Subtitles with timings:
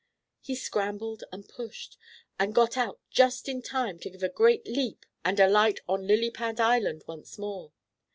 [0.39, 1.95] He scrambled and pushed,
[2.39, 6.31] and got out just in time to give a great leap and alight on Lily
[6.31, 7.71] Pad Island once more.